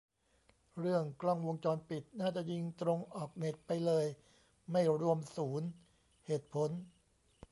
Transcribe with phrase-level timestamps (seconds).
[0.79, 4.05] เรื่องกล้องวงจรปิด น่าจะยิงตรงออกเน็ตไปเลย
[4.71, 5.67] ไม่รวมศูนย์
[6.25, 6.69] เหตุผล